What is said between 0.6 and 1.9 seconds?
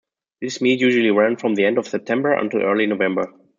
meet usually ran from the end of